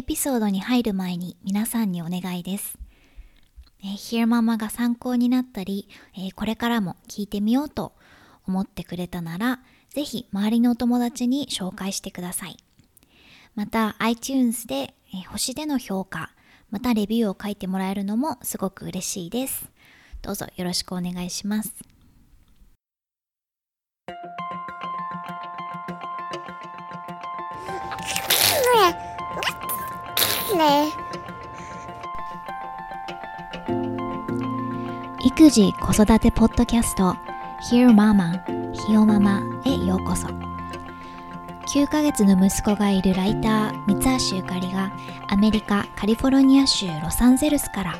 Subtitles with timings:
[0.00, 2.78] エピソードに入る前に皆さんにお願いです。
[3.82, 7.92] えー、ヒ e ママが参考になったり、えー、これからも聞いてみようと
[8.46, 9.60] 思ってくれたなら、
[9.90, 12.56] ぜひ周りのお友達に紹介してください。
[13.54, 16.30] また iTunes で、えー、星での評価、
[16.70, 19.70] またレビューを書いてもらえるのもすごく嬉しいです。
[20.22, 21.74] どうぞよろしくお願いします。
[35.24, 37.14] 育児子育てポッドキャスト
[37.70, 38.42] Hear Mama
[38.72, 40.26] ひよママへようこそ。
[41.72, 44.92] 9ヶ月の息子がいるライター三橋ゆかりが
[45.28, 47.94] アメリカカリフォルニア州ロサンゼルスから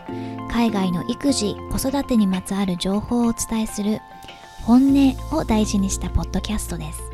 [0.50, 4.00] 海外の育児子育てにまつわる情報をお伝えする
[4.64, 7.09] 本音を大事にしたポッドキャストです。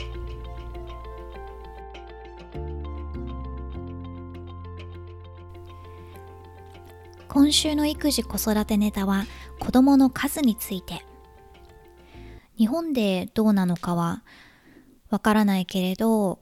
[7.37, 9.27] 今週の育児子育てネタは
[9.61, 11.05] 子供の数について。
[12.57, 14.23] 日本でどうなのかは
[15.11, 16.39] わからないけれど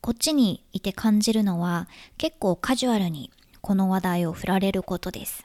[0.00, 5.44] こっちにいて感じるのは結構カジュアルにこの話題を振られることです。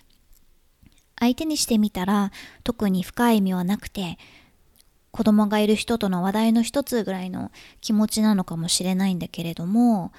[1.19, 2.31] 相手にしてみたら
[2.63, 4.17] 特に深い意味はなくて
[5.11, 7.51] 子供がいる人との話題の一つぐらいの
[7.81, 10.11] 気持ちなのかもしれないんだけれども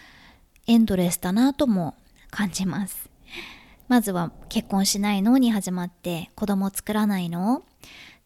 [0.68, 1.96] エンドレスだなとも
[2.30, 3.09] 感じます。
[3.90, 7.64] まずは結婚しないのに始まって子供作らないの？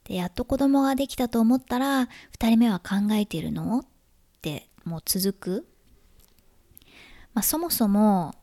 [0.04, 2.06] で、やっと子供ができたと思ったら2
[2.50, 3.78] 人目は考えているの？
[3.78, 3.84] っ
[4.42, 5.66] てもう続く。
[7.32, 8.34] まあ、そもそも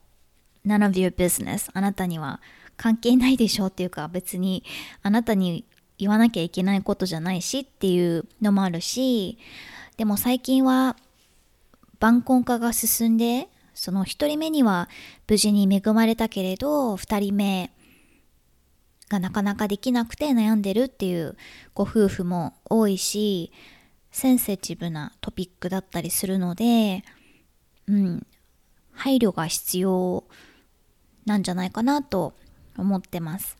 [0.66, 2.41] none of your business あなたには
[2.75, 4.63] 関係ないでしょうっていうか別に
[5.03, 5.63] あなたに
[6.00, 9.38] 言わなきゃいけないことじゃないしっていうのもあるし
[9.95, 10.97] でも最近は
[12.00, 13.47] 晩婚化が進んで
[13.81, 14.89] その1人目には
[15.27, 17.71] 無事に恵まれたけれど2人目
[19.09, 21.35] がなかなかできなくて悩んでるっていう
[21.73, 23.51] ご夫婦も多いし
[24.11, 27.03] センセティブなトピックだったりするので
[27.88, 28.28] うん
[28.91, 30.25] 配慮が必要
[31.25, 32.35] なんじゃないかなと
[32.77, 33.57] 思ってます。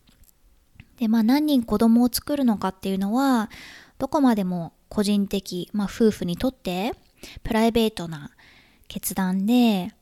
[0.98, 3.50] でまあ何人子供を作るのかっていうのは
[3.98, 6.94] どこまでも個人的、まあ、夫婦にとって
[7.42, 8.30] プライベートな
[8.86, 9.92] 決断で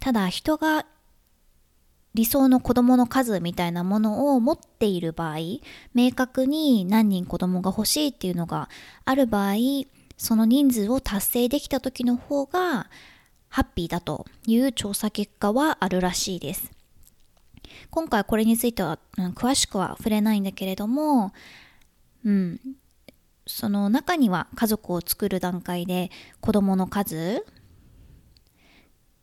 [0.00, 0.86] ただ人が
[2.14, 5.36] 理想の子供の数みたいなものを持っている場合
[5.94, 8.68] 明確に何人子供が欲しいっていうのが
[9.04, 9.54] ある場合
[10.16, 12.90] その人数を達成できた時の方が
[13.48, 16.70] ハッピーだという調査結果はあるらしいです。
[17.90, 21.32] 今回これについては、うん、詳しくは触れないんだけれども
[22.24, 22.60] うん。
[23.46, 26.10] その中には家族を作る段階で
[26.40, 27.46] 子供の数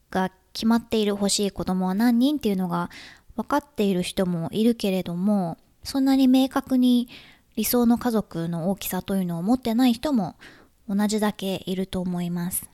[0.09, 2.89] が決まっている欲しい子供は何人っていうのが
[3.35, 7.09] 分かっている人もいるけれどもそんなに明確に
[7.57, 10.37] 理想の家族の大きさというのを持ってない人も
[10.87, 12.69] 同じだけいると思います。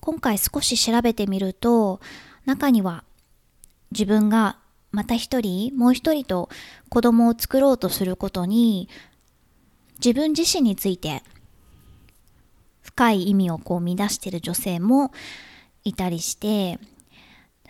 [0.00, 2.00] 今回少し調べてみると
[2.44, 3.04] 中には
[3.90, 4.58] 自分が
[4.90, 6.50] また一人もう一人と
[6.90, 8.90] 子供を作ろうとすることに
[10.04, 11.22] 自分自身について
[12.94, 15.10] 深い意味をこう乱してる女性も
[15.82, 16.78] いたりして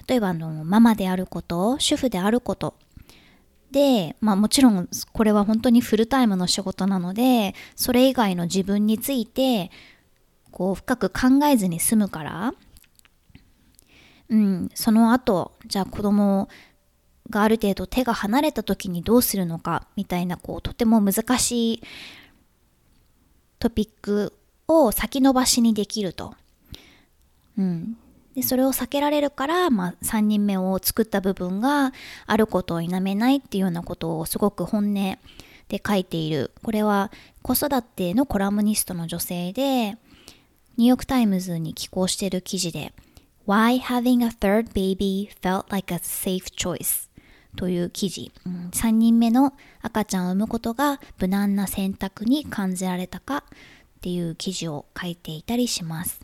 [0.06, 2.74] 例えばあのママであること主婦であること
[3.70, 9.70] で、まあ、もちろんこれは本当にフルタイムの仕事なのでそれ以外の自分について
[10.50, 12.54] こう深く考えずに済むから、
[14.28, 16.48] うん、その後じゃあ子供
[17.30, 21.82] がある程度手が離れた時にどうするのかみたいなこうとても難しい
[23.58, 24.34] トピック
[24.68, 26.34] を先延ばしにできると。
[27.58, 27.96] うん。
[28.34, 31.92] で、それを避けられるから、まあ、3人目を作った部分が
[32.26, 35.18] あることを否めないっていうようなことをすごく本音で
[35.86, 36.50] 書いている。
[36.62, 39.96] これは子育てのコラムニストの女性で、
[40.76, 42.92] ニューヨークタイムズに寄稿している記事で、
[43.46, 47.08] Why having a third baby felt like a safe choice
[47.56, 49.52] という記事、うん、3人目の
[49.82, 53.44] 赤ちゃんを産むことが無難な選択に感じられたか
[54.04, 56.20] っていう記事を書いていたりします。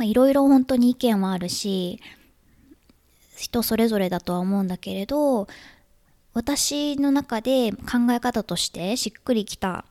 [0.00, 2.00] いろいろ本当に意見はあるし、
[3.36, 5.46] 人それぞれだとは思うんだけれど、
[6.34, 9.84] 私の中で考え方としてしっくりきた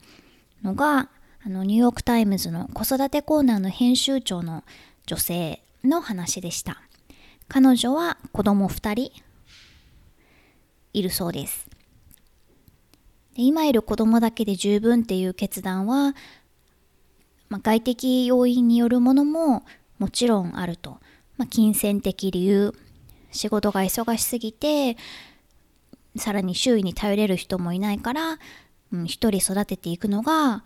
[0.63, 1.07] のが、
[1.45, 4.65] あのニューヨークタイムズの子育てコーナーの編集長の
[5.06, 6.81] 女性の話でした。
[7.47, 9.13] 彼女は子供2人
[10.92, 11.65] いるそうです。
[13.36, 16.16] で今いる子供だけで十分っていう決断は
[17.50, 19.64] まあ、外的要因によるものも
[19.98, 21.00] もちろんあると。
[21.38, 22.74] まあ、金銭的理由、
[23.32, 24.98] 仕事が忙しすぎて、
[26.16, 28.40] さらに周囲に頼れる人もいないから、
[28.94, 30.64] うん、一人育てていくのが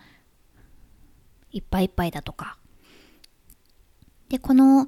[1.52, 2.58] いっぱいいっぱいだとか。
[4.30, 4.88] で、このニ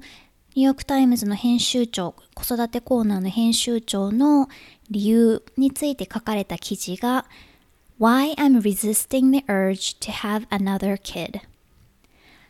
[0.56, 4.48] ーヨークタイムズの編集長、子育てコーナーの編集長の
[4.90, 7.26] 理由について書かれた記事が
[8.02, 11.40] Why I'm resisting the urge to have another kid.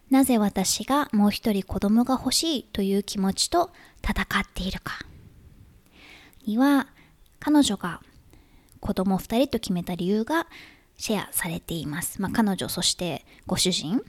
[0.08, 3.70] なぜ私がもう一人子供が欲しいという気持ちと
[4.02, 5.00] 戦っているか。
[6.46, 6.87] には
[7.38, 8.00] 彼女が
[8.81, 10.46] 子供2人と決めた理由が
[10.96, 12.22] シェアされています。
[12.22, 14.00] まあ、彼女そしてご主人。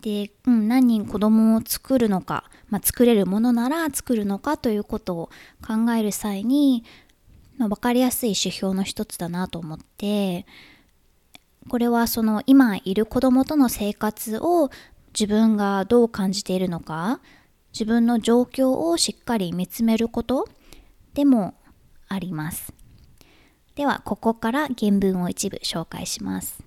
[0.00, 5.30] で、うん、何人子供を作るのか、まあ、作れるものなら作るのかということを
[5.66, 6.84] 考える際に、
[7.64, 10.44] まあ、分かりやすい指標の一つだなと思って
[11.70, 14.70] これはその今いる子供との生活を
[15.18, 17.20] 自分がどう感じているのか
[17.72, 20.46] 自分の状況をしっかり見つめること
[21.14, 21.54] でも
[22.06, 22.72] あります。
[23.74, 26.62] ではここから原文を一部紹介します。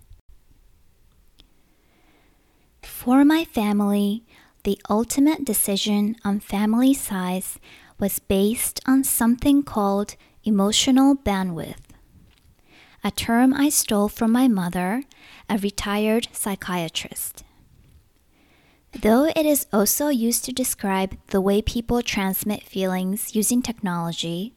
[2.82, 4.24] For my family,
[4.64, 7.60] the ultimate decision on family size
[8.00, 10.18] was based on something called
[10.48, 11.84] emotional bandwidth.
[13.04, 15.04] a term I stole from my mother,
[15.50, 17.44] a retired psychiatrist.
[19.02, 24.56] Though it is also used to describe the way people transmit feelings using technology,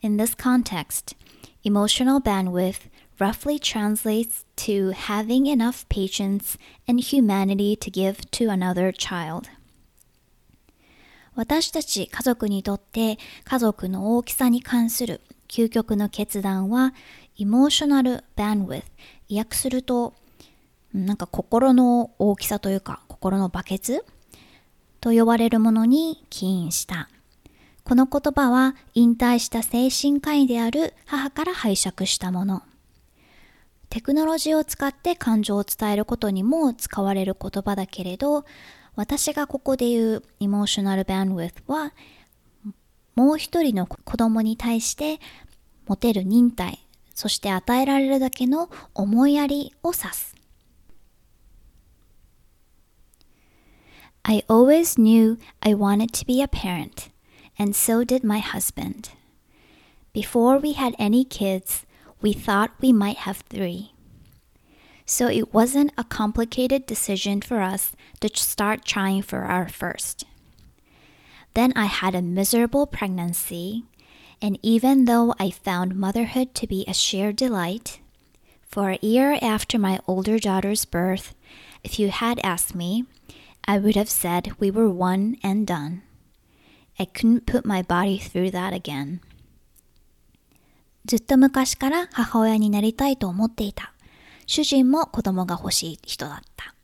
[0.00, 1.14] in this context,
[1.64, 2.82] emotional bandwidth
[3.18, 6.56] roughly translates to having enough patience
[6.86, 9.50] and humanity to give to another child.
[11.34, 16.94] 私たち家族にとって家族の大きさに関する究極の決断は
[17.38, 18.84] emotional bandwidth
[19.30, 20.14] 訳すると
[20.92, 24.04] なんか心の大きさというか心のバケツ
[25.00, 27.08] と呼ばれるものに起因した。
[27.82, 32.62] この言葉は引退した精神科医である母から拝借したもの。
[33.88, 38.46] テクノロジーを使って感情を伝えることにも使われる言葉だけれど
[38.94, 41.92] 私がここで言う emotional bandwidth は
[43.14, 45.18] もう一人の子供に対して
[45.86, 50.34] 持てる忍耐そして与えられるだけの思いやりを指す。
[54.24, 57.10] I always knew I wanted to be a parent,
[57.58, 59.10] and so did my husband.
[60.12, 61.84] Before we had any kids,
[62.20, 63.91] we thought we might have three.
[65.05, 70.25] So it wasn't a complicated decision for us to start trying for our first.
[71.53, 73.85] Then I had a miserable pregnancy
[74.41, 77.99] and even though I found motherhood to be a shared delight,
[78.69, 81.33] for a year after my older daughter's birth,
[81.83, 83.05] if you had asked me,
[83.65, 86.03] I would have said we were one and done.
[86.99, 89.21] I couldn't put my body through that again.
[91.05, 93.93] ずっと昔から母親になりたいと思っていた。
[94.46, 96.74] 主人も子供が欲しい人だった。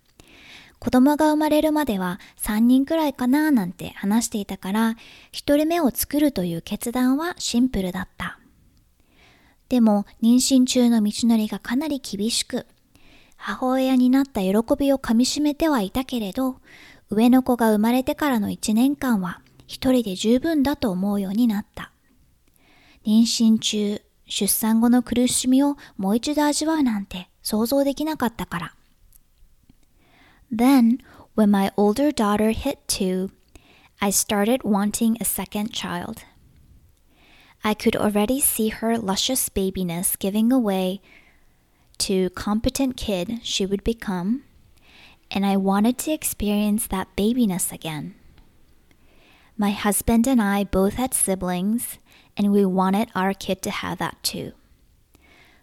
[0.78, 4.90] 子供が生まれるまでは3人くらいかななんて話していたから、
[5.32, 8.38] 1人目を作るという決断はシンプルだった。
[9.68, 12.66] でも、妊娠中の道のりがかなり厳しく、
[13.36, 16.56] 母親になった喜びをかみしめてはいたけれど、
[17.10, 21.92] 上の子が生まれてからの1年間は一人で十分だと思うようになった。
[23.06, 28.75] 妊娠中、出産後の苦しみをもう一度味わうなんて想像できなかったから。
[30.51, 30.99] Then,
[31.35, 33.31] when my older daughter hit two,
[33.99, 36.23] I started wanting a second child.
[37.63, 40.99] I could already see her luscious babiness giving away
[41.99, 44.43] to competent kid she would become,
[45.31, 48.15] and I wanted to experience that babiness again.
[49.57, 51.97] My husband and I both had siblings,
[52.35, 54.51] and we wanted our kid to have that too.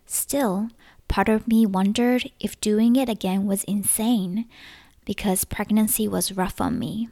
[0.07, 0.71] Still,
[1.08, 4.46] Part of me wondered if doing it again was insane
[5.06, 7.10] because pregnancy was rough on me.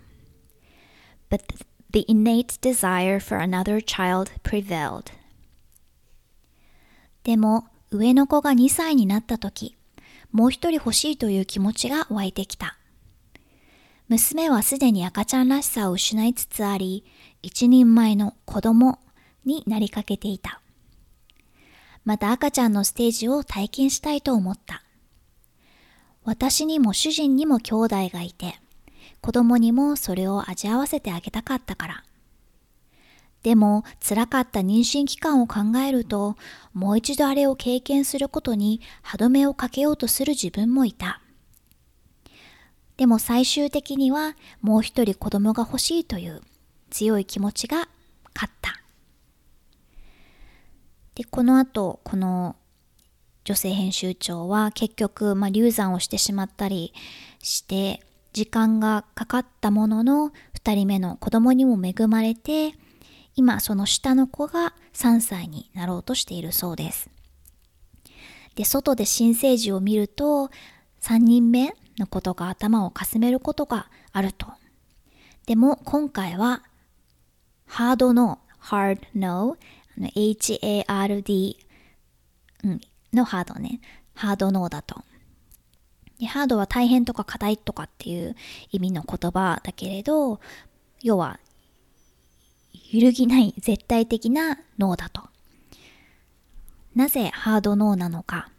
[1.29, 1.43] But
[1.91, 5.11] the innate desire for another child prevailed.
[7.23, 9.77] でも、上の子が2歳になった時、
[10.31, 12.77] もう一人欲しいという気持ちが湧いてきた。
[14.09, 17.05] 娘はすでに赤ちゃんらしさを失いつつあり、
[17.41, 18.99] 一人前の子供
[19.45, 20.62] になりかけていた。
[22.05, 24.83] また赤ちゃんのステージを体験したいと思った。
[26.25, 28.55] 私にも主人にも兄弟がいて、
[29.21, 32.03] 子供にもそれを味合わせてあげたかったから。
[33.41, 36.37] でも辛かった妊娠期間を考えると、
[36.73, 41.21] もう一度あれを経験することに歯止めをかけようとする自分もいた。
[42.95, 46.41] でも最終的にはもう一人子供が欲しいという
[46.89, 47.89] 強い気持ちが
[48.33, 48.82] 勝った。
[51.15, 52.55] で、この後、この
[53.43, 56.93] 女性編集長は結局、まあ、流産をしてしまったり
[57.39, 58.01] して
[58.31, 60.31] 時間がかかったものの
[60.63, 62.73] 2人目の子供にも恵まれて
[63.35, 67.09] 今その下の子が3歳になろうとしているそうです。
[68.55, 70.49] で、外で新生児を見ると
[71.01, 74.47] 3人目のことが頭をかすめることがあると。
[75.47, 76.63] でも今回は
[77.65, 79.57] ハードの hard no
[79.97, 81.57] H-A-R-D、
[82.63, 82.81] うん、
[83.13, 83.79] のハードね。
[84.15, 85.03] ハードノーだと。
[86.19, 88.35] でハードは大変とか課題とかっていう
[88.71, 90.39] 意味の言葉だけれど、
[91.01, 91.39] 要は、
[92.91, 95.23] 揺るぎない絶対的な脳だと。
[96.95, 98.49] なぜハードノーなのか。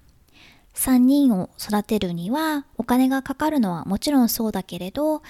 [0.75, 5.23] 3人を育てるにはお金がかかるのはもちろんそうだけれど、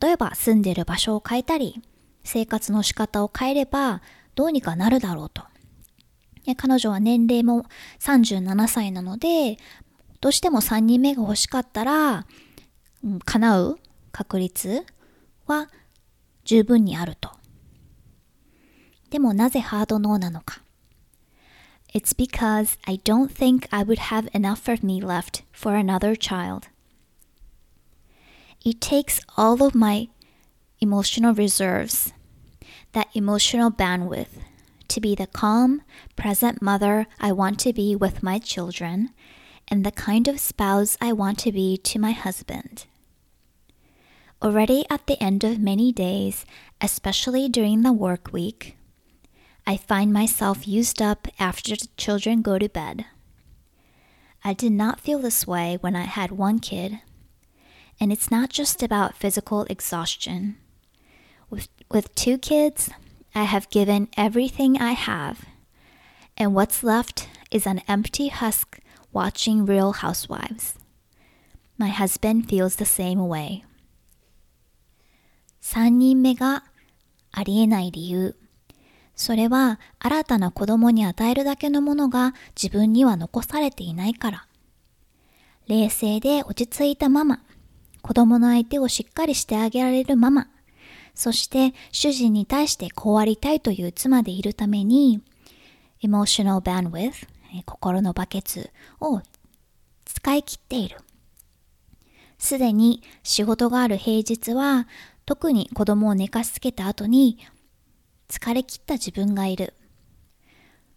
[0.00, 1.82] 例えば住んでる場所を変えたり、
[2.24, 4.00] 生活の仕方を変えれば
[4.34, 5.42] どうにかなるだろうと。
[6.56, 7.64] 彼女は年齢も
[8.00, 9.58] 37歳なので、
[10.20, 12.26] どうしても3人目が欲しかったら、
[13.04, 13.78] うん、叶う
[14.12, 14.84] 確率
[15.46, 15.68] は
[16.44, 17.30] 十分にあると。
[19.10, 20.62] でもなぜハードノーなのか。
[21.94, 26.68] It's because I don't think I would have enough of me left for another child.
[28.64, 30.08] It takes all of my
[30.80, 32.14] emotional reserves,
[32.92, 34.40] that emotional bandwidth,
[34.88, 35.82] to be the calm,
[36.16, 39.10] present mother I want to be with my children,
[39.68, 42.86] and the kind of spouse I want to be to my husband.
[44.42, 46.44] Already at the end of many days,
[46.80, 48.76] especially during the work week,
[49.66, 53.06] I find myself used up after the children go to bed.
[54.44, 57.00] I did not feel this way when I had one kid.
[58.00, 60.56] And it's not just about physical exhaustion.
[61.92, 62.88] With, two kids,
[63.34, 65.40] I have given everything I have,
[66.38, 68.78] and what's left is an empty husk
[69.12, 70.78] watching Real Housewives.
[71.76, 73.64] My husband feels the same way.
[75.60, 76.64] 3人目が
[77.30, 78.36] ありえない理由。
[79.14, 84.46] それは新たな子供に与えるだけのものが自分には残されていないから。
[85.68, 87.42] 冷静で落ち着いたママ、
[88.00, 90.48] 子供の相手をしっかりしてあげられるママ、
[91.14, 95.20] そして主人に対してこうありたいという妻でいるために、
[96.02, 97.26] emotional bandwidth、
[97.66, 99.20] 心のバケツを
[100.04, 100.98] 使い切っている。
[102.38, 104.88] すでに仕事がある平日は、
[105.26, 107.38] 特に子供を寝かしつけた後に、
[108.28, 109.74] 疲れ切った自分がいる。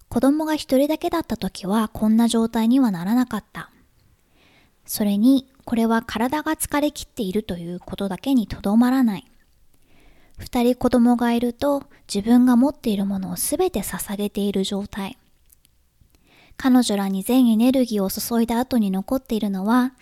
[0.07, 3.69] 子供が一人だけだった時はこんな状態にはならなかった。
[4.85, 9.25] それに、これは体が疲れ切っているということだけにとどまらない。
[10.37, 15.17] 二人子供がいると自分が持っているものをすべて捧げている状態。
[16.57, 19.93] 彼女らに全エネルギーを注いだ後に残っているのは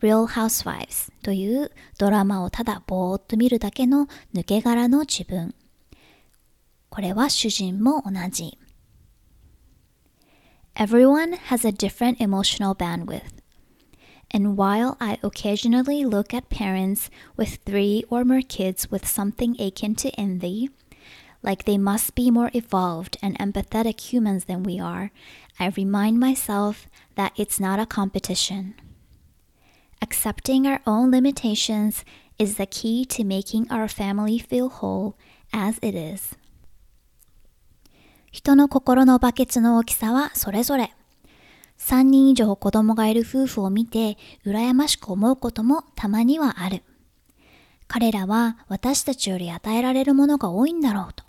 [0.00, 5.54] Real Housewives というドラマをただぼーっと見るだけの抜け殻の自分。
[6.88, 8.58] これは主人も同じ。
[10.74, 13.39] Everyone has a different emotional bandwidth.
[14.31, 19.95] And while I occasionally look at parents with three or more kids with something akin
[19.95, 20.69] to envy,
[21.43, 25.11] like they must be more evolved and empathetic humans than we are,
[25.59, 28.73] I remind myself that it's not a competition.
[30.01, 32.03] Accepting our own limitations
[32.37, 35.15] is the key to making our family feel whole
[35.53, 36.35] as it is.
[38.31, 40.91] 人の心のバケツの大きさはそれぞれ。
[41.80, 46.82] 3人以上子供がいる夫婦を見て羨ましく思うこともたまにはある。
[47.88, 51.24] 彼らは私たちより与えられるものが多いんだろうと。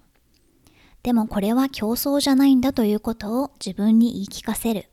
[1.04, 4.90] でもこれは競争じゃないんだということを自分に言い聞かせる。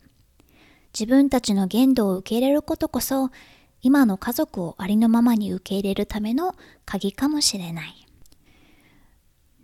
[0.99, 3.31] 自分たちの限度を受け入れることこそ
[3.83, 6.55] 今の家族をありのままに受け入れるための
[6.87, 8.07] 鍵かもしれない。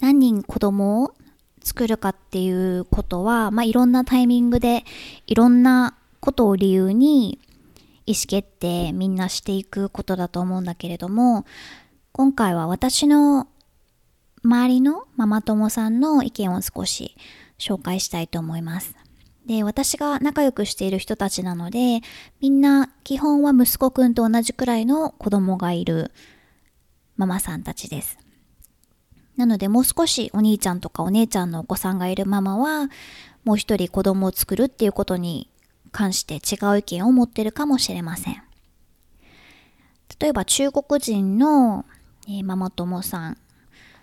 [0.01, 1.15] 何人子供を
[1.65, 4.85] 作るかっていうことは、まあ、いろんなタイミングで
[5.27, 7.41] いろんなことを理由に
[8.07, 11.47] 意思決定みんなしていくことだと思うんだけれども
[12.13, 13.49] 今回は私の
[14.45, 17.17] 周りのママ友さんの意見を少し
[17.59, 18.95] 紹介したいと思います。
[19.47, 22.01] で、私が仲良くしている人たちなので、
[22.41, 26.13] みんな基本は息子くんと同じくらいの子供がいる
[27.17, 28.19] ママさんたちです。
[29.37, 32.89] なのでもう少しお兄ちゃんとかお姉ちゃんのお子さんがいるママは
[33.45, 35.51] もう一人子供を作るっていうことに
[35.93, 38.43] 関して違う意見を持ってるかもしれません。
[40.21, 41.85] 例えば中国人の、
[42.29, 43.39] え、ママ友さん、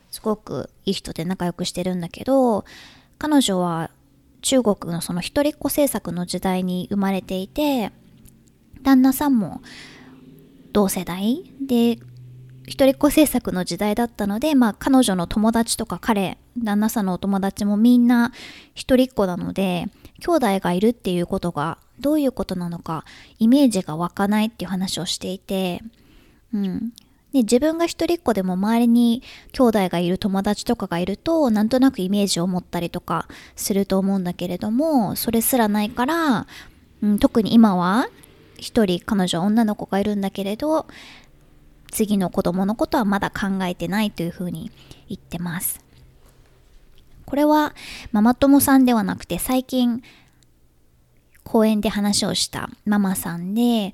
[0.10, 2.66] すごくいい人で仲良くしてるんだけど、
[3.18, 3.92] 彼女は
[4.42, 7.92] 中国のその一人っ子政策の時代に生まれていて、
[8.84, 9.62] 旦那さんも
[10.74, 12.00] 同世代で、
[12.72, 18.32] 一人っ子政策の時代だったので、まあ彼女の友達とか彼、旦那さんのお友達もみんな
[18.75, 19.88] 一人っ子なので、
[20.22, 23.04] 兄弟がいるっていうことがどういうことなのか
[23.40, 25.84] イメージが湧かないっていう話をしていて、
[26.54, 26.94] うん。
[27.34, 36.48] で、自分が一人っ子でも周りに兄弟がいる友達とかがいると、なんとなくイメージを持ったりとかすると思うんだけれども、それすらないから、
[37.01, 38.08] うん、特に今は
[38.58, 40.88] 一人彼女女の子がいるんだけれど、
[41.92, 44.72] 次の子供のことはまだ考えてないというふうに
[45.08, 45.80] 言ってます。
[47.26, 47.74] これは
[48.12, 50.04] ママ友さんではなくて最近
[51.44, 53.94] 公園で話をしたママさんで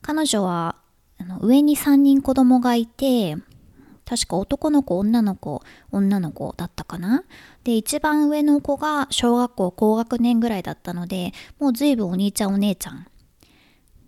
[0.00, 0.76] 彼女は
[1.18, 3.36] あの上に3人子供がいて
[4.06, 7.24] 確か男の子女の子女の子だったかな？
[7.62, 13.06] で一番上の子が小学校高学年ぐらいだったのでもう随分お兄ちゃんお姉ちゃん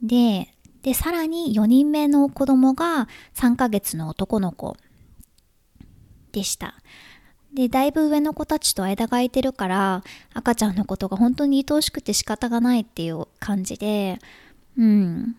[0.03, 4.77] ででさらに4人目の子供が3ヶ月の男の子
[6.33, 6.75] でした
[7.53, 14.19] で、だいぶ上の子たちと間が空いてるから、赤ちゃんのことが本当に愛おしくて仕方がないっていう感じで、
[14.79, 15.37] うん。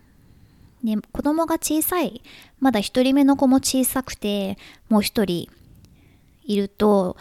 [0.84, 2.22] で、子供が小さい、
[2.60, 4.58] まだ一人目の子も小さくて、
[4.90, 5.50] もう一人
[6.44, 7.16] いると、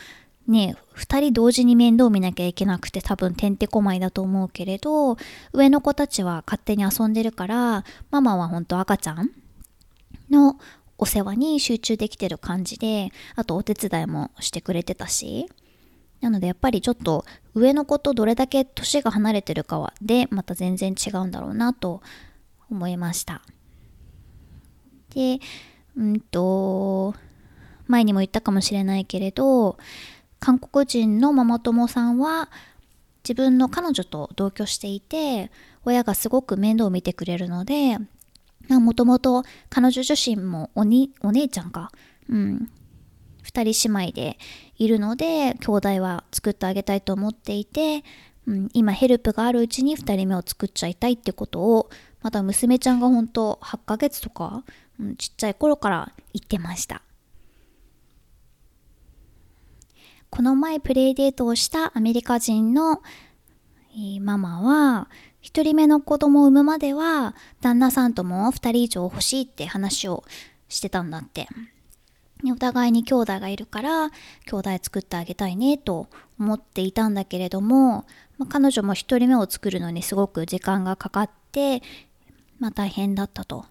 [0.50, 5.16] ね、二人同時に面倒見なきゃいけなくて多分てんてこまいだと思うけれど、
[5.52, 9.30] 上の子たちは勝手に遊んでるから、ママは本当赤ちゃん
[10.28, 10.58] の
[10.98, 15.46] お世話に集中できてる感じで、あとお手伝いもしてくれてたし、
[16.20, 22.02] なのでやっぱりちょっと上の子とどれだけ年が離れてるかはでまた全然違うんだろうなと
[22.68, 23.40] 思いました。
[25.14, 25.38] で、
[25.96, 27.14] うんと、
[27.86, 29.78] 前にも言ったかもしれないけれど、
[30.40, 32.50] 韓国人のママ友さんは
[33.22, 35.50] 自分の彼女と同居していて、
[35.84, 37.98] 親がすごく面倒を見てくれるので、
[38.68, 41.90] もともと彼女自身もおにお姉ちゃんか、
[42.28, 42.70] うん、
[43.44, 44.38] 2人姉妹で
[44.76, 48.04] いるので兄弟は作ってあげたいと思っていて、
[48.46, 51.90] うん、今ヘルプがあるうちに2人目を作っちゃいたいってことを
[52.22, 54.62] また娘ちゃんが本当8ヶ月とか、
[55.00, 57.02] うん、ちっちゃい頃から言ってました。
[60.30, 63.02] この前プレイデートをしたアメリカ人の、
[64.20, 65.08] ママは
[65.40, 70.24] 一人目の子供を産むまでは、旦那さんとも二人以上欲しいって話を
[70.68, 71.48] してたんだって。
[72.50, 74.10] お互いに兄弟がいるから、
[74.46, 78.06] 兄弟作ってあげたいねと思っていたんだけれども、
[78.38, 81.82] まあ、彼女も一人目を作るのにすごく時間がかかって、
[82.58, 83.66] まあ大変だったと。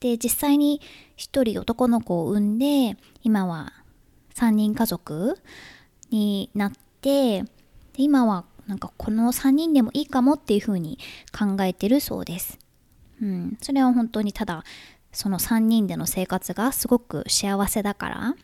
[0.00, 0.80] で、実際に
[1.14, 3.72] 一人男の子を産んで、今は
[4.34, 5.38] 三人家族
[6.12, 7.48] になって、で
[7.96, 10.98] 今はなんかこの3人でもいいかもっていうふうに
[11.36, 12.58] 考えてるそうです。
[13.20, 14.64] うん、それは本当にただ
[15.12, 18.34] その3人での生活がすごく幸せだから。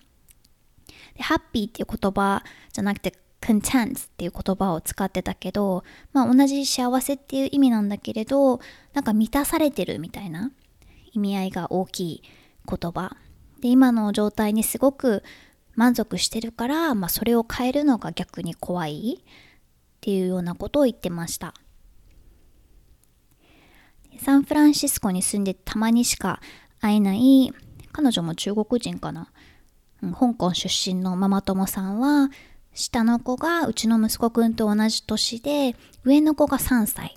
[1.14, 8.60] でハッピーっていう言葉じゃなくて content っていう言葉を使ってたけど、まあ、同じ幸せっていう意味なんだけれど
[8.92, 10.50] なんか満たされてるみたいな
[11.12, 12.22] 意味合いが大きい
[12.68, 13.16] 言葉。
[13.60, 15.22] で今の状態にすごく
[15.78, 19.24] 満足してるから、まあ、それを変えるのが逆に怖いっ
[20.00, 21.54] ていうようなことを言ってました。
[24.18, 26.40] サンフランシスコに住んでたまにしか
[26.80, 27.52] 会えない
[27.92, 29.30] 彼女も中国人かな、
[30.02, 32.30] うん、香港出身のママ友さんは
[32.74, 37.16] 下の子がうちの息子くんと同じ年で上の子が3歳。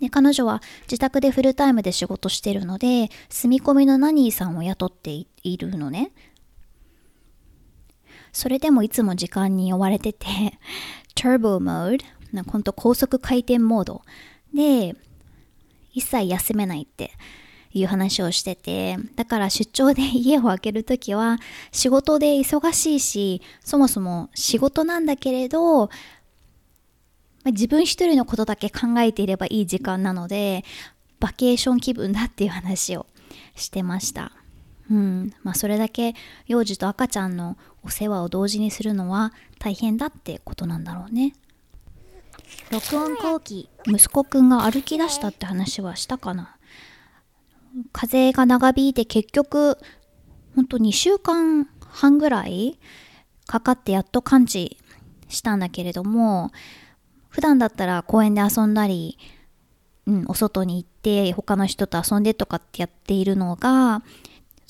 [0.00, 6.10] で彼女は自宅でフルタイムで仕事してるので住み込みのナニーさんを雇っているのね。
[8.32, 10.26] それでもいつも時間に追われてて
[11.14, 14.02] Turbo Mode なほんと高速回転モード。
[14.54, 14.94] で
[15.92, 17.12] 一切休めないって
[17.72, 21.38] いう話をしててだから出張で家を空けるときは
[21.72, 25.88] 仕事で忙しいしそもそも仕事なんだけれど
[27.46, 30.64] 自分一人のことだけ考えていればいい時間なので
[31.20, 33.06] バケーション気分だっていう話を
[33.54, 34.32] してました。
[34.90, 35.32] うん。
[35.42, 36.14] まあそれだけ
[36.46, 41.34] 幼児と赤ちゃんのお世話を同時にするのは大変だってことなんだろうね。
[42.70, 46.56] 録音後期息子くんが歩き出したって話はしたかな。
[47.92, 49.78] 風が長引いて結局
[50.56, 52.78] ほんと2週間半ぐらい
[53.46, 54.78] かかってやっと感知
[55.28, 56.50] したんだけれども、
[57.28, 59.18] 普段だったら公園で遊んだり、
[60.06, 64.02] うん、お外に行って他の人と遊んでとかってやっているのが、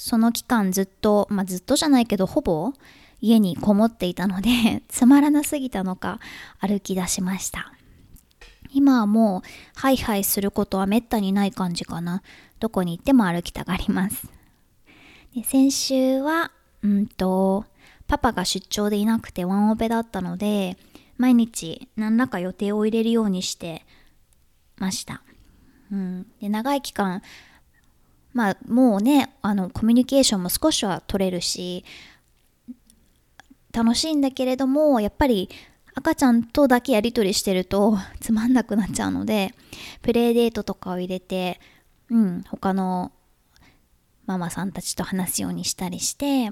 [0.03, 2.73] その期間ずっと、まあずっとじゃないけどほぼ
[3.21, 6.21] 家にこもっていたので つまらなすぎたのか
[6.59, 7.75] 歩き出しました。
[8.73, 12.23] 今はもうハイハイすることはめったにない感じかな。
[12.61, 14.27] どこに行っても歩きたがります。
[15.35, 16.51] で先週は、
[16.83, 17.67] うんと、
[18.07, 20.79] パパが出張でいなくてワンオペだったので、
[21.19, 23.85] 毎日何らか予定を入れるようにして
[24.79, 25.23] ました。
[25.93, 27.21] うん、で長い期間、
[28.33, 31.85] まあもうね、あのコミュニケーションも少しは取れるし、
[33.73, 35.49] 楽しいんだけれども、やっぱり
[35.95, 39.55] 赤ちゃんとだけやり取りしてるとつまんなくなっちゃうので、
[40.03, 41.61] プレイデートとかを入れて、
[42.09, 43.13] うん、他の
[44.27, 46.51] ママさんたちと話すようにしたりして、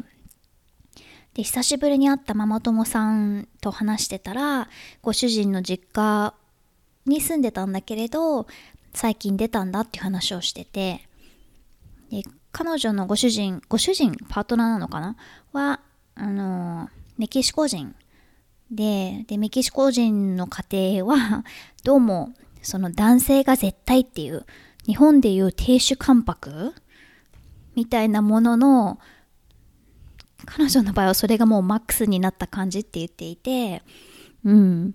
[1.35, 4.69] で、久しぶりに会ったママ友さんと話してたら、
[5.03, 6.35] ご主人の実家
[7.07, 8.47] に住んでたんだけれど、
[8.93, 11.08] 最近出たんだっていう話をしてて、
[12.11, 15.17] で、彼女のご主人、ご主人、パートナーなのかな？
[15.53, 15.81] は、
[16.15, 17.95] あの、メキシコ人
[18.71, 20.65] で、で、メキシコ人の家
[21.01, 21.45] 庭は、
[21.85, 24.47] どうも、その男性が絶対っていう、
[24.87, 26.75] 日本でいう亭主関白？
[27.75, 28.99] みたいなものの、
[30.47, 33.83] 彼女の場合はそれがもうマックスになった感じって言っていて、
[34.45, 34.95] うん。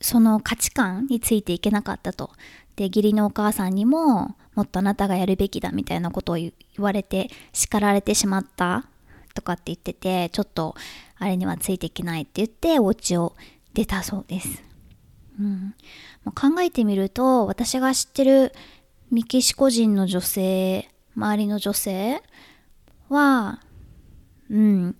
[0.00, 2.30] その価値観についていけなかったと。
[2.76, 8.86] で、義理のお母さんにも、もっとあなたがやるべきだみたいなことを言われて叱られてしまった
[9.34, 10.74] とかって言ってて、ちょっと
[11.18, 13.36] あれにはついていけないって言って、お家を
[13.74, 14.64] 出たそうです。
[15.38, 15.74] うん、
[16.34, 18.52] 考えてみると、私が知ってる
[19.10, 22.22] メキシコ人の女性、周りの女性
[23.10, 23.60] は、
[24.50, 24.96] うん、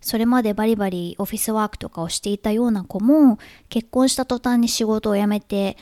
[0.00, 3.38] それまでバリバリオフィスワークとかをしていたような子も
[3.68, 5.76] 結婚した途端に仕事を辞めて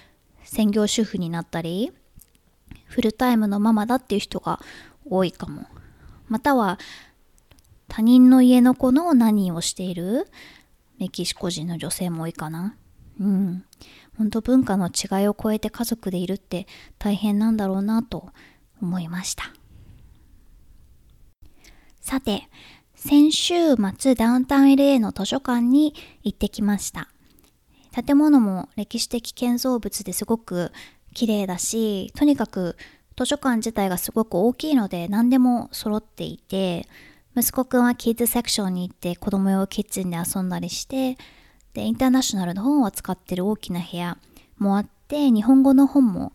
[0.44, 1.92] 専業主婦になったり
[2.90, 4.60] フルタイムのママだっていう人が
[5.08, 5.66] 多いかも。
[6.28, 6.78] または
[7.88, 10.26] 他人の家の子の何をしている？
[10.98, 12.76] メキシコ人の女性も多いかな。
[13.20, 13.64] うん。
[14.18, 16.66] 本当文化の違いを超えて家族でいるって
[16.98, 18.28] 大変なんだろうなと
[18.82, 19.44] 思いました。
[22.00, 22.48] さて
[22.94, 27.08] 先週末ダウンタウン LA の図書館に行ってきました。
[27.92, 30.70] 建物も歴史的建造物ですごく
[31.14, 32.76] 綺麗だし、とにかく
[33.16, 36.86] 図書館自体がすごく大きいので何でも揃っていて、
[37.36, 41.16] 息子くんはキッズセクションに行って子供用キッチンで遊んだりして、
[41.74, 44.18] で、インターナショナルの本を扱ってる大きな部屋
[44.58, 46.32] もあって、日本語の本も、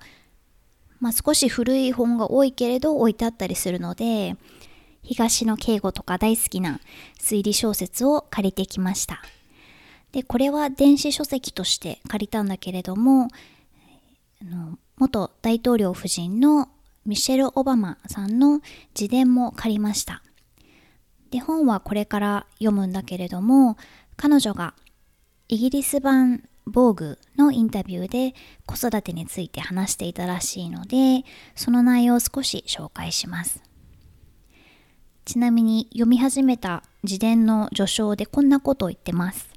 [0.99, 4.38] まあ少し古い本が多いけれど置いてあったりするので、
[5.03, 6.79] 東野敬吾とか大好きな
[7.19, 9.21] 推理小説を借りてきました。
[10.11, 13.27] で、これは電子書籍として借りたんだけれども、
[14.45, 16.69] の元大統領夫人の
[17.05, 18.62] ミシェル・オバマさんの
[18.99, 20.23] 自伝も借りました。
[21.31, 23.77] で、本はこれから読むんだけれども、
[24.15, 24.73] 彼女が
[25.47, 28.34] イギリス版防具のインタビューで
[28.65, 31.23] 子育てについて話していたらしいので、
[31.55, 33.62] その内容を少し紹介します。
[35.25, 39.54] ちなみに読み始めた自伝の序章でこんなことを言ってます。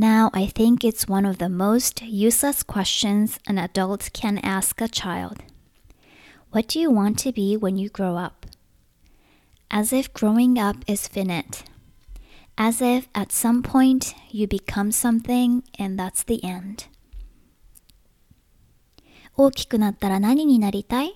[0.00, 4.88] Now I think it's one of the most useless questions an adult can ask a
[4.88, 5.42] child.
[6.52, 8.46] What do you want to be when you grow up?
[9.70, 11.64] As if growing up is finite.
[12.56, 16.88] As if at some point you become something and that's the end.
[19.36, 21.12] 大きくなったら何になりたい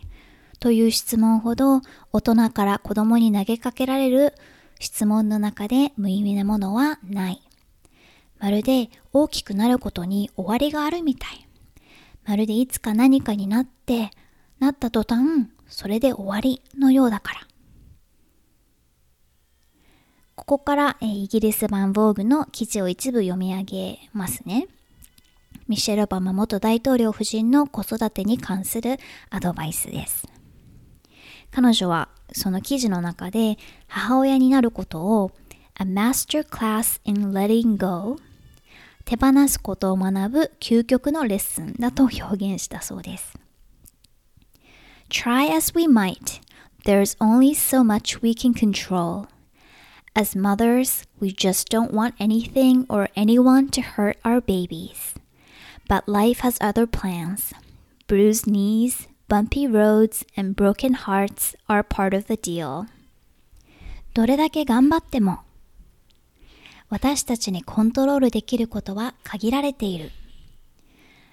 [0.60, 1.80] という質問ほど
[2.12, 4.34] 大人から子供に投げかけられる
[4.78, 7.43] 質問の中で無意味なものはない。
[8.44, 11.48] まるで大きくなることに終わりがあるみたい。
[12.26, 14.10] まるでいつか何かになって、
[14.58, 17.40] なった途端、それで終わりのようだから。
[20.34, 24.68] ここから、えイギリス版防具の記事を一部読み上げますね。
[25.66, 28.98] ミシェル・オバマ元大統領夫人の子育てに関する
[29.30, 30.28] アドバイスです。
[31.50, 35.30] 彼女はその記事の中で母親になることを
[35.80, 38.18] A Master Class in Letting Go
[39.04, 43.38] 手放すことを学ぶ究極のレッスンだと表現したそうです。
[45.10, 46.40] Try as we might,
[46.84, 49.26] there's only so much we can control.
[50.14, 55.14] As mothers, we just don't want anything or anyone to hurt our babies.
[55.88, 57.52] But life has other plans.
[58.06, 62.86] Bruised knees, bumpy roads, and broken hearts are part of the deal.
[64.14, 65.43] どれだけ頑張っても
[66.94, 70.12] 私たちにコントロールできることは限られている。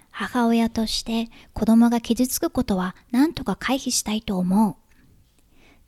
[0.10, 4.76] 母親として子供が傷つくことは何とか回避したいと思う。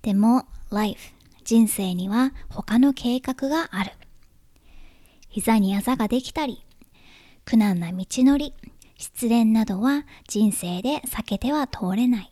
[0.03, 3.93] でも、life、人生には他の計画がある。
[5.27, 6.63] 膝にあざができたり、
[7.43, 8.53] 苦難な道のり、
[8.99, 12.31] 失恋などは人生で避けては通れない。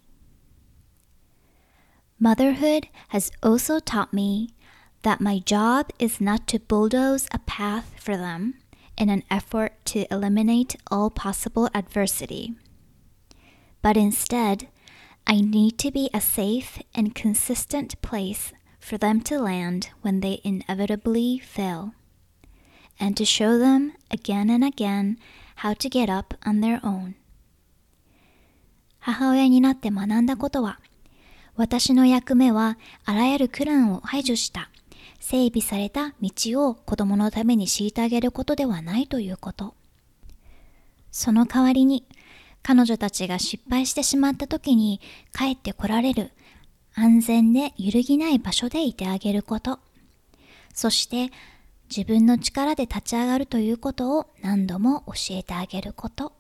[2.22, 4.54] Motherhood has also taught me
[5.03, 8.55] that my job is not to bulldoze a path for them
[8.99, 12.55] in an effort to eliminate all possible adversity,
[13.83, 14.69] but instead,
[15.27, 20.41] I need to be a safe and consistent place for them to land when they
[20.45, 21.93] inevitably fail,
[22.99, 25.19] and to show them again and again
[25.57, 27.15] how to get up on their own.
[28.99, 30.81] 母親になって学んだことは、
[31.55, 34.69] 私の役目はあらゆる苦難を排除した
[35.22, 36.32] 整備された道
[36.68, 39.76] を子供のために敷いてあげることではないということ。
[41.12, 42.06] その代わりに、
[42.64, 45.00] 彼女たちが失敗してしまった時に
[45.34, 46.32] 帰ってこられる
[46.94, 49.80] 安全で揺るぎない場所でいてあげること。
[50.74, 51.32] そして
[51.96, 56.34] 自分の力で立ち上がるということを何度も教えてあげること。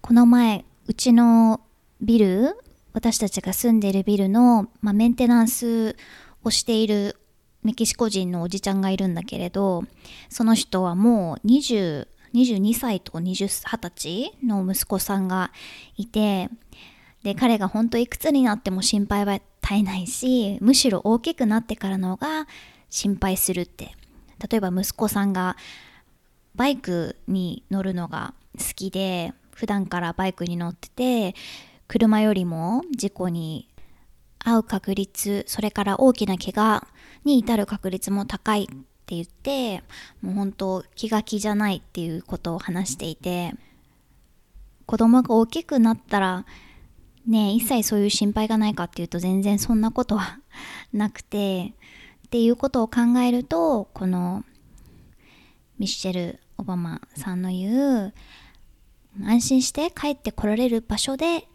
[0.00, 1.60] この前、うちの
[2.00, 2.58] ビル、
[2.92, 5.96] 私たちが住んでいるビルの、まあ、メンテナンス
[6.42, 7.16] をしている
[7.62, 9.84] メキシコ人のおじちゃんがいるんだけれど、
[10.28, 15.52] その人はもう20、22歳と20歳の息子さんが
[15.96, 16.48] いて、
[17.22, 22.48] で、彼が本当いくつになっても心配は絶えないし、むしろ大きくなってからのが
[22.90, 23.94] 心配するって。
[24.50, 25.56] 例えば息子さんが
[26.56, 31.34] バイクに乗るのが好きで、普段からバイクに乗ってて、
[31.86, 33.68] 車よりも事故に
[34.40, 36.86] 遭う確率、それから大きな怪我
[37.24, 38.66] に至る確率も高いっ
[39.06, 39.82] て言って、
[40.20, 43.54] もう本当気が気じゃないっていうことを話していて、
[44.86, 46.44] 子供が大きくなったら、
[47.26, 50.40] ね、一切そういう心配がないかっていうと全然そんなことは
[50.92, 51.74] なくて、
[52.26, 54.44] っていうことを考えると、この
[55.78, 58.14] ミッシェル・オバマさんの言う、
[59.22, 61.46] 安心して帰ってこられる場所で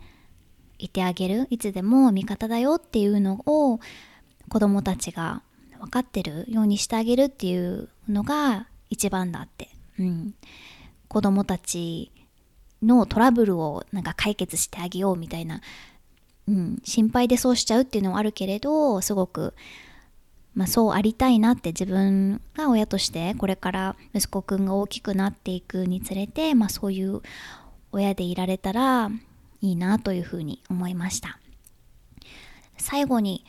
[0.78, 3.80] いてあげる、いつでも味方だよっていうのを
[4.50, 5.42] 子供たちが
[5.80, 9.70] 分かってるようにしてあげるっていうのが一番だって。
[10.00, 10.34] うん。
[11.08, 12.12] 子供たち
[12.84, 15.62] のトラブルをなんか解決してあげようみたいな、
[16.48, 19.54] うん、心配でそうしちゃうっていうのはあるけれど、すごく、
[20.54, 27.22] まあそうありたいなって自分が親としてこれから息子くんが大きくなっていくにつれて、まあそういう
[27.92, 29.10] 親でいられたら
[29.62, 31.40] いいなというふうに思いました。
[32.78, 33.44] 最後に、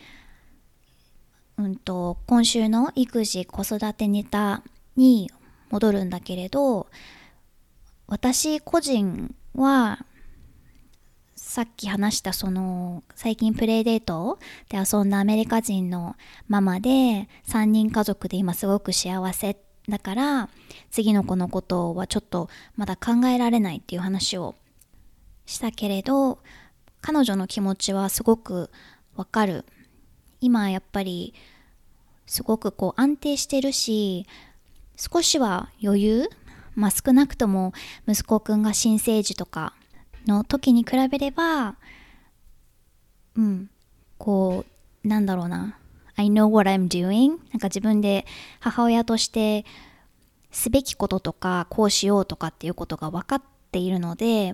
[1.59, 4.63] うんと、今週の育児子育てネタ
[4.97, 5.31] に
[5.71, 6.87] 戻るんだけれど、
[8.07, 10.07] 私個人は、
[11.37, 16.15] さっき話したその最近プレイデートで遊んだアメリカ人の
[16.47, 19.57] ママで3人家族で今すごく幸せ
[19.89, 20.51] だから
[20.91, 24.57] 次の子のことはちょっとまだ考えられないっていう話を
[25.47, 26.41] したけれど
[27.01, 28.71] 彼女の気持ちはすごく
[29.17, 29.65] わかる。
[30.41, 31.35] 今やっぱり
[32.27, 34.27] すごくこう安定してるし
[34.97, 36.31] 少しは余裕
[36.75, 37.73] まあ少なくとも
[38.07, 39.75] 息子くんが新生児とか
[40.27, 41.77] の時に比べれば
[43.37, 43.71] うん
[44.19, 44.65] こ
[45.05, 45.79] うなんだろうな。
[46.17, 48.27] I know what I'm doing なんか自分で
[48.59, 49.65] 母親として
[50.51, 54.53] すべきこととかこうしようとかっていうことが分かっているので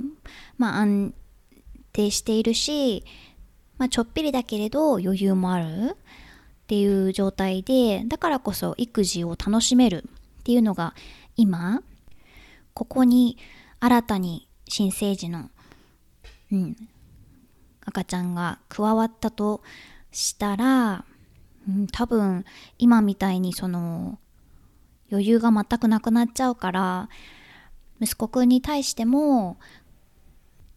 [0.59, 1.15] まあ安
[1.95, 3.05] 定しているし、
[3.79, 10.05] まあ、ちょっぴりだけれど余裕もあるっていう状態でだからこそ育児を楽しめる
[10.41, 10.95] っていうのが
[11.37, 11.83] 今
[12.73, 13.37] ここに
[13.81, 15.51] 新たに新生児の、
[16.53, 16.77] うん、
[17.85, 19.63] 赤ちゃんが加わったと
[20.11, 21.05] したら、
[21.69, 22.45] うん、多分
[22.79, 24.19] 今みたいにその
[25.11, 27.09] 余裕が全くなくなっちゃうから
[28.01, 29.59] 息子くんに対しても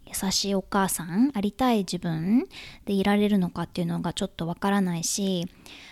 [0.07, 2.47] 優しいお母さんありたい自分
[2.85, 5.47] でいられるのかっていうのがちょっとわからないし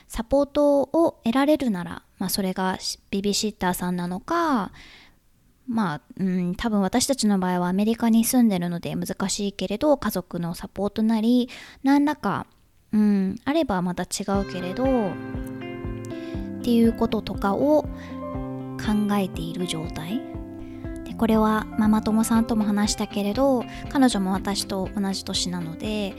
[0.08, 2.78] サポートを得られるなら、まあ、それが
[3.12, 4.72] ベビシッターさんなのか
[5.68, 11.50] まあ、うん、多分私たちの場合はアメリカに住んでるので難しいけれど家族のサポートなり
[11.84, 12.46] 何らか、
[12.92, 20.35] うん、あればまた違うけれどっていうこととかを考えている状態。
[21.18, 26.14] これはママ友さんとも話したけれど彼女も私と同じ年なので、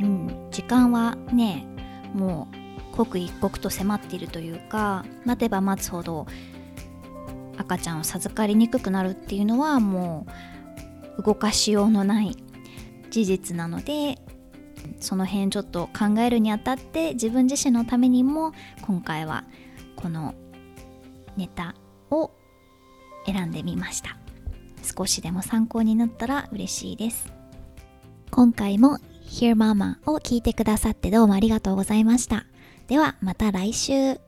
[0.00, 1.66] うん、時間はね
[2.14, 6.26] もう刻一刻と迫っているというか待てば待つほど
[7.56, 10.26] 赤ちゃんを授かりにくくなるっていうのはも
[11.18, 12.36] う動かしようのない
[13.10, 14.18] 事実なので
[15.00, 19.44] その辺ちょっと考えるにあたって自分自身のためにも今回は
[19.96, 20.34] この
[21.36, 21.74] ネタ
[22.10, 22.30] を
[23.32, 24.16] 選んでみました。
[24.82, 27.32] 少しでも参考になったら嬉しいです。
[28.30, 32.46] 今回も Hear Mama を聞いてくださってどうもありがとうございました。
[32.86, 34.27] ではまた来週。